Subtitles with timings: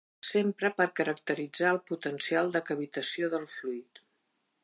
[0.27, 4.05] S'empra per caracteritzar el potencial de cavitació del fluid.